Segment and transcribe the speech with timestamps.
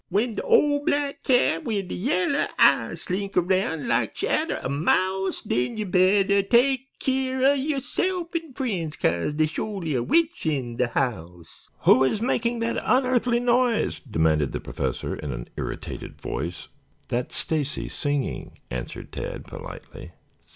[0.09, 5.43] "W'en de ole black cat widdee yella eyes Slink round like she atter ah mouse,
[5.43, 10.87] Den yo' bettah take keer yo'self en frien's, Kase dey's sho'ly a witch en de
[10.87, 16.67] house." "Who is making that unearthly noise?" demanded the Professor in an irritated voice.
[17.09, 20.13] "That's Stacy singing," answered Tad politely.